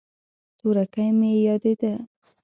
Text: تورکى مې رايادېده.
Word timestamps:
تورکى 0.59 1.05
مې 1.17 1.29
رايادېده. 1.35 1.93